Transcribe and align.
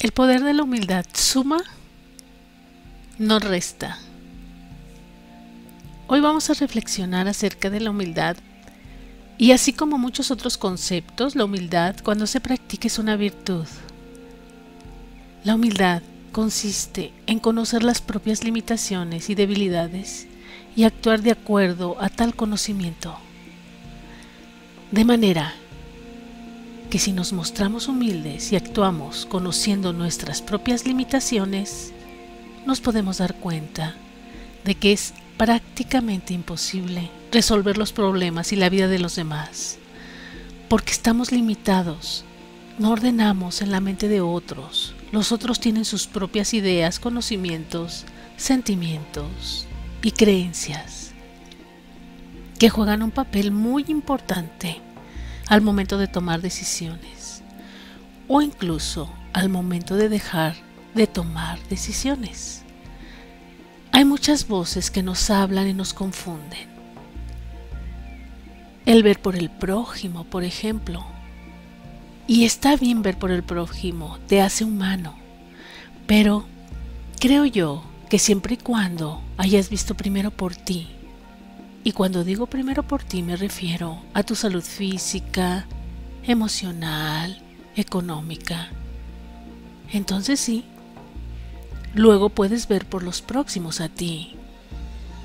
El 0.00 0.12
poder 0.12 0.42
de 0.42 0.54
la 0.54 0.62
humildad 0.62 1.04
suma, 1.12 1.58
no 3.18 3.38
resta. 3.38 3.98
Hoy 6.06 6.20
vamos 6.20 6.48
a 6.48 6.54
reflexionar 6.54 7.28
acerca 7.28 7.68
de 7.68 7.80
la 7.80 7.90
humildad 7.90 8.38
y 9.36 9.52
así 9.52 9.74
como 9.74 9.98
muchos 9.98 10.30
otros 10.30 10.56
conceptos, 10.56 11.36
la 11.36 11.44
humildad 11.44 11.96
cuando 12.02 12.26
se 12.26 12.40
practica 12.40 12.86
es 12.86 12.98
una 12.98 13.16
virtud. 13.16 13.66
La 15.44 15.56
humildad 15.56 16.00
consiste 16.32 17.12
en 17.26 17.38
conocer 17.38 17.82
las 17.82 18.00
propias 18.00 18.42
limitaciones 18.42 19.28
y 19.28 19.34
debilidades 19.34 20.26
y 20.76 20.84
actuar 20.84 21.20
de 21.20 21.32
acuerdo 21.32 22.00
a 22.00 22.08
tal 22.08 22.34
conocimiento. 22.34 23.18
De 24.92 25.04
manera 25.04 25.52
que 26.90 26.98
si 26.98 27.12
nos 27.12 27.32
mostramos 27.32 27.86
humildes 27.86 28.52
y 28.52 28.56
actuamos 28.56 29.24
conociendo 29.24 29.92
nuestras 29.92 30.42
propias 30.42 30.86
limitaciones, 30.86 31.92
nos 32.66 32.80
podemos 32.80 33.18
dar 33.18 33.36
cuenta 33.36 33.94
de 34.64 34.74
que 34.74 34.92
es 34.92 35.14
prácticamente 35.38 36.34
imposible 36.34 37.08
resolver 37.30 37.78
los 37.78 37.92
problemas 37.92 38.52
y 38.52 38.56
la 38.56 38.68
vida 38.68 38.88
de 38.88 38.98
los 38.98 39.14
demás, 39.14 39.78
porque 40.68 40.90
estamos 40.90 41.30
limitados, 41.30 42.24
no 42.78 42.90
ordenamos 42.90 43.62
en 43.62 43.70
la 43.70 43.80
mente 43.80 44.08
de 44.08 44.20
otros, 44.20 44.94
los 45.12 45.30
otros 45.30 45.60
tienen 45.60 45.84
sus 45.84 46.08
propias 46.08 46.54
ideas, 46.54 46.98
conocimientos, 46.98 48.04
sentimientos 48.36 49.66
y 50.02 50.10
creencias 50.10 51.12
que 52.58 52.68
juegan 52.68 53.02
un 53.02 53.10
papel 53.10 53.52
muy 53.52 53.86
importante 53.88 54.82
al 55.50 55.62
momento 55.62 55.98
de 55.98 56.06
tomar 56.06 56.40
decisiones 56.40 57.42
o 58.28 58.40
incluso 58.40 59.12
al 59.32 59.48
momento 59.48 59.96
de 59.96 60.08
dejar 60.08 60.54
de 60.94 61.08
tomar 61.08 61.58
decisiones. 61.68 62.62
Hay 63.90 64.04
muchas 64.04 64.46
voces 64.46 64.92
que 64.92 65.02
nos 65.02 65.28
hablan 65.28 65.66
y 65.66 65.74
nos 65.74 65.92
confunden. 65.92 66.70
El 68.86 69.02
ver 69.02 69.20
por 69.20 69.34
el 69.34 69.50
prójimo, 69.50 70.22
por 70.22 70.44
ejemplo. 70.44 71.04
Y 72.28 72.44
está 72.44 72.76
bien 72.76 73.02
ver 73.02 73.18
por 73.18 73.32
el 73.32 73.42
prójimo, 73.42 74.20
te 74.28 74.40
hace 74.40 74.62
humano. 74.62 75.16
Pero 76.06 76.46
creo 77.18 77.44
yo 77.44 77.82
que 78.08 78.20
siempre 78.20 78.54
y 78.54 78.58
cuando 78.58 79.20
hayas 79.36 79.68
visto 79.68 79.96
primero 79.96 80.30
por 80.30 80.54
ti 80.54 80.99
y 81.82 81.92
cuando 81.92 82.24
digo 82.24 82.46
primero 82.46 82.82
por 82.82 83.02
ti 83.02 83.22
me 83.22 83.36
refiero 83.36 84.02
a 84.12 84.22
tu 84.22 84.34
salud 84.34 84.62
física, 84.62 85.66
emocional, 86.24 87.40
económica. 87.76 88.68
Entonces 89.92 90.38
sí, 90.40 90.64
luego 91.94 92.28
puedes 92.28 92.68
ver 92.68 92.86
por 92.86 93.02
los 93.02 93.22
próximos 93.22 93.80
a 93.80 93.88
ti. 93.88 94.36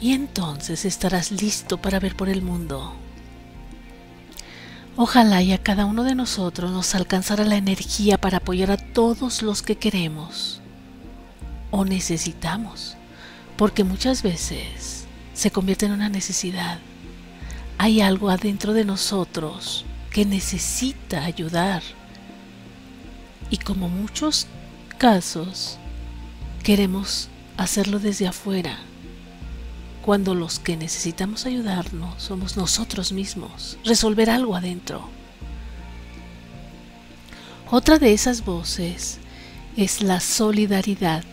Y 0.00 0.12
entonces 0.12 0.84
estarás 0.84 1.30
listo 1.30 1.76
para 1.78 2.00
ver 2.00 2.16
por 2.16 2.28
el 2.28 2.42
mundo. 2.42 2.94
Ojalá 4.96 5.42
y 5.42 5.52
a 5.52 5.62
cada 5.62 5.86
uno 5.86 6.04
de 6.04 6.14
nosotros 6.14 6.70
nos 6.70 6.94
alcanzara 6.94 7.44
la 7.44 7.56
energía 7.56 8.18
para 8.18 8.38
apoyar 8.38 8.70
a 8.70 8.76
todos 8.76 9.42
los 9.42 9.62
que 9.62 9.76
queremos 9.76 10.60
o 11.70 11.84
necesitamos, 11.84 12.96
porque 13.56 13.84
muchas 13.84 14.22
veces 14.22 14.99
se 15.40 15.50
convierte 15.50 15.86
en 15.86 15.92
una 15.92 16.10
necesidad. 16.10 16.80
Hay 17.78 18.02
algo 18.02 18.28
adentro 18.28 18.74
de 18.74 18.84
nosotros 18.84 19.86
que 20.10 20.26
necesita 20.26 21.24
ayudar. 21.24 21.82
Y 23.48 23.56
como 23.56 23.88
muchos 23.88 24.48
casos, 24.98 25.78
queremos 26.62 27.30
hacerlo 27.56 28.00
desde 28.00 28.26
afuera, 28.26 28.80
cuando 30.02 30.34
los 30.34 30.58
que 30.58 30.76
necesitamos 30.76 31.46
ayudarnos 31.46 32.22
somos 32.22 32.58
nosotros 32.58 33.10
mismos, 33.10 33.78
resolver 33.82 34.28
algo 34.28 34.56
adentro. 34.56 35.08
Otra 37.70 37.98
de 37.98 38.12
esas 38.12 38.44
voces 38.44 39.20
es 39.78 40.02
la 40.02 40.20
solidaridad, 40.20 41.24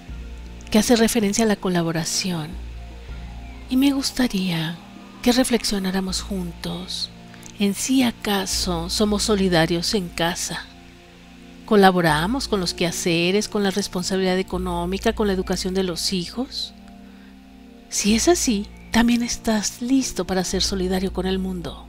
que 0.71 0.79
hace 0.79 0.95
referencia 0.95 1.43
a 1.43 1.47
la 1.47 1.57
colaboración 1.57 2.66
y 3.69 3.77
me 3.77 3.91
gustaría 3.91 4.77
que 5.21 5.31
reflexionáramos 5.31 6.21
juntos 6.21 7.09
en 7.59 7.73
si 7.73 8.03
acaso 8.03 8.89
somos 8.89 9.23
solidarios 9.23 9.93
en 9.93 10.09
casa. 10.09 10.65
¿Colaboramos 11.65 12.47
con 12.47 12.59
los 12.59 12.73
quehaceres, 12.73 13.49
con 13.49 13.63
la 13.63 13.71
responsabilidad 13.71 14.37
económica, 14.37 15.13
con 15.13 15.27
la 15.27 15.33
educación 15.33 15.73
de 15.73 15.83
los 15.83 16.13
hijos? 16.13 16.73
Si 17.89 18.15
es 18.15 18.27
así, 18.27 18.67
también 18.91 19.21
estás 19.21 19.81
listo 19.81 20.25
para 20.25 20.43
ser 20.43 20.61
solidario 20.61 21.11
con 21.11 21.25
el 21.25 21.39
mundo. 21.39 21.87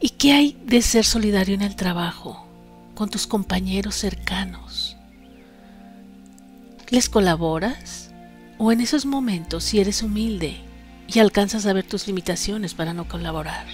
¿Y 0.00 0.10
qué 0.10 0.32
hay 0.32 0.58
de 0.64 0.82
ser 0.82 1.04
solidario 1.04 1.54
en 1.54 1.62
el 1.62 1.76
trabajo, 1.76 2.46
con 2.94 3.08
tus 3.08 3.26
compañeros 3.26 3.96
cercanos? 3.96 4.96
¿Les 6.90 7.08
colaboras? 7.08 8.11
O 8.64 8.70
en 8.70 8.80
esos 8.80 9.06
momentos 9.06 9.64
si 9.64 9.80
eres 9.80 10.04
humilde 10.04 10.60
y 11.08 11.18
alcanzas 11.18 11.66
a 11.66 11.72
ver 11.72 11.82
tus 11.82 12.06
limitaciones 12.06 12.74
para 12.74 12.94
no 12.94 13.08
colaborar. 13.08 13.66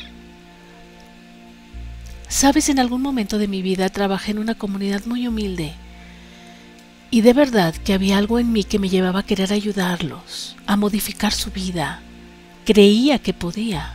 Sabes, 2.26 2.70
en 2.70 2.78
algún 2.78 3.02
momento 3.02 3.36
de 3.36 3.48
mi 3.48 3.60
vida 3.60 3.90
trabajé 3.90 4.30
en 4.30 4.38
una 4.38 4.54
comunidad 4.54 5.04
muy 5.04 5.28
humilde 5.28 5.74
y 7.10 7.20
de 7.20 7.34
verdad 7.34 7.74
que 7.74 7.92
había 7.92 8.16
algo 8.16 8.38
en 8.38 8.50
mí 8.50 8.64
que 8.64 8.78
me 8.78 8.88
llevaba 8.88 9.20
a 9.20 9.26
querer 9.26 9.52
ayudarlos, 9.52 10.56
a 10.64 10.78
modificar 10.78 11.34
su 11.34 11.50
vida. 11.50 12.00
Creía 12.64 13.18
que 13.18 13.34
podía. 13.34 13.94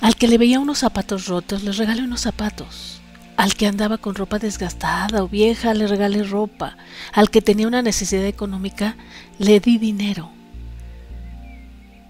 Al 0.00 0.16
que 0.16 0.28
le 0.28 0.38
veía 0.38 0.60
unos 0.60 0.78
zapatos 0.78 1.26
rotos, 1.26 1.62
les 1.62 1.76
regalé 1.76 2.04
unos 2.04 2.22
zapatos. 2.22 3.02
Al 3.38 3.54
que 3.54 3.68
andaba 3.68 3.98
con 3.98 4.16
ropa 4.16 4.40
desgastada 4.40 5.22
o 5.22 5.28
vieja 5.28 5.72
le 5.72 5.86
regalé 5.86 6.24
ropa. 6.24 6.76
Al 7.12 7.30
que 7.30 7.40
tenía 7.40 7.68
una 7.68 7.82
necesidad 7.82 8.24
económica 8.24 8.96
le 9.38 9.60
di 9.60 9.78
dinero. 9.78 10.32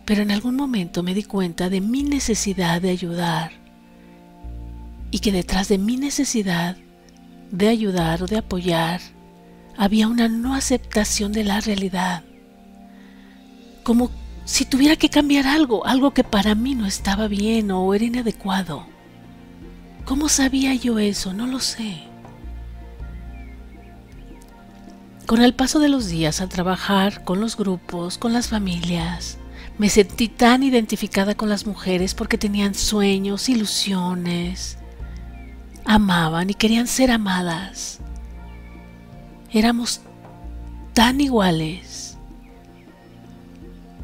Pero 0.06 0.22
en 0.22 0.31
algún 0.31 0.56
momento 0.56 1.03
me 1.03 1.12
di 1.12 1.25
cuenta 1.25 1.69
de 1.69 1.83
mi 1.83 2.03
necesidad 2.03 2.81
de 2.81 2.88
ayudar 2.88 3.53
y 5.11 5.19
que 5.19 5.31
detrás 5.31 5.69
de 5.69 5.77
mi 5.77 5.99
necesidad 5.99 6.78
de 7.50 7.69
ayudar 7.69 8.22
o 8.22 8.27
de 8.27 8.38
apoyar 8.38 9.03
había 9.77 10.09
una 10.09 10.28
no 10.28 10.55
aceptación 10.55 11.34
de 11.34 11.44
la 11.44 11.61
realidad. 11.61 12.25
Como 13.83 14.11
si 14.47 14.65
tuviera 14.65 14.97
que 14.97 15.11
cambiar 15.11 15.47
algo, 15.47 15.84
algo 15.87 16.15
que 16.15 16.25
para 16.25 16.55
mí 16.55 16.75
no 16.75 16.87
estaba 16.87 17.28
bien 17.28 17.71
o 17.71 17.93
era 17.93 18.06
inadecuado. 18.06 18.87
¿Cómo 20.08 20.30
sabía 20.30 20.72
yo 20.74 20.98
eso? 20.98 21.34
No 21.34 21.46
lo 21.46 21.60
sé. 21.60 21.98
Con 25.26 25.42
el 25.42 25.52
paso 25.52 25.80
de 25.80 25.91
los 25.91 26.08
días 26.08 26.41
al 26.41 26.48
trabajar 26.48 27.24
con 27.24 27.42
los 27.42 27.58
grupos, 27.58 28.16
con 28.16 28.32
las 28.32 28.48
familias, 28.48 29.36
me 29.76 29.91
sentí 29.91 30.28
tan 30.28 30.62
identificada 30.62 31.34
con 31.34 31.50
las 31.50 31.66
mujeres 31.66 32.14
porque 32.14 32.38
tenían 32.38 32.74
sueños, 32.74 33.50
ilusiones, 33.50 34.78
amaban 35.84 36.48
y 36.48 36.54
querían 36.54 36.86
ser 36.86 37.10
amadas. 37.10 37.98
Éramos 39.52 40.00
tan 40.94 41.20
iguales. 41.20 42.16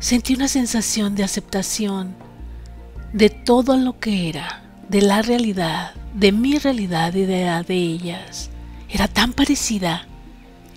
Sentí 0.00 0.34
una 0.34 0.48
sensación 0.48 1.14
de 1.14 1.24
aceptación 1.24 2.14
de 3.14 3.30
todo 3.30 3.78
lo 3.78 3.98
que 3.98 4.28
era 4.28 4.63
de 4.94 5.02
la 5.02 5.22
realidad, 5.22 5.92
de 6.14 6.30
mi 6.30 6.56
realidad 6.56 7.12
y 7.14 7.24
de 7.24 7.46
la 7.46 7.64
de 7.64 7.74
ellas, 7.74 8.48
era 8.88 9.08
tan 9.08 9.32
parecida, 9.32 10.06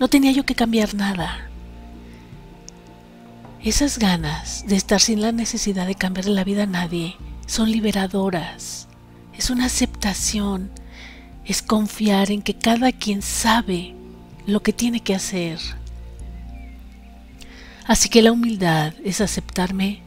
no 0.00 0.08
tenía 0.08 0.32
yo 0.32 0.44
que 0.44 0.56
cambiar 0.56 0.92
nada. 0.96 1.48
Esas 3.62 4.00
ganas 4.00 4.64
de 4.66 4.74
estar 4.74 5.00
sin 5.00 5.22
la 5.22 5.30
necesidad 5.30 5.86
de 5.86 5.94
cambiarle 5.94 6.32
la 6.32 6.42
vida 6.42 6.64
a 6.64 6.66
nadie 6.66 7.14
son 7.46 7.70
liberadoras. 7.70 8.88
Es 9.34 9.50
una 9.50 9.66
aceptación, 9.66 10.68
es 11.44 11.62
confiar 11.62 12.32
en 12.32 12.42
que 12.42 12.54
cada 12.54 12.90
quien 12.90 13.22
sabe 13.22 13.94
lo 14.46 14.64
que 14.64 14.72
tiene 14.72 14.98
que 14.98 15.14
hacer. 15.14 15.60
Así 17.86 18.08
que 18.08 18.22
la 18.22 18.32
humildad 18.32 18.94
es 19.04 19.20
aceptarme 19.20 20.02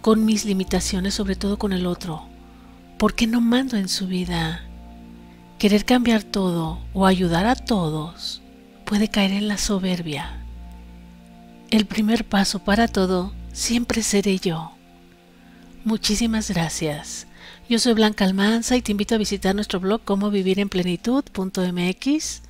con 0.00 0.24
mis 0.24 0.44
limitaciones, 0.44 1.14
sobre 1.14 1.36
todo 1.36 1.56
con 1.56 1.72
el 1.72 1.86
otro, 1.86 2.31
porque 3.02 3.26
no 3.26 3.40
mando 3.40 3.76
en 3.76 3.88
su 3.88 4.06
vida. 4.06 4.62
Querer 5.58 5.84
cambiar 5.84 6.22
todo 6.22 6.78
o 6.94 7.04
ayudar 7.04 7.46
a 7.46 7.56
todos 7.56 8.42
puede 8.84 9.08
caer 9.08 9.32
en 9.32 9.48
la 9.48 9.58
soberbia. 9.58 10.40
El 11.72 11.86
primer 11.86 12.24
paso 12.24 12.60
para 12.60 12.86
todo 12.86 13.32
siempre 13.52 14.04
seré 14.04 14.38
yo. 14.38 14.70
Muchísimas 15.84 16.48
gracias 16.48 17.26
Yo 17.68 17.80
soy 17.80 17.94
Blanca 17.94 18.24
Almanza 18.24 18.76
y 18.76 18.82
te 18.82 18.92
invito 18.92 19.16
a 19.16 19.18
visitar 19.18 19.56
nuestro 19.56 19.80
blog 19.80 20.02
como 20.04 20.30
vivir 20.30 20.60
en 20.60 20.68
plenitud.mx. 20.68 22.42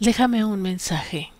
Déjame 0.00 0.44
un 0.44 0.60
mensaje. 0.60 1.33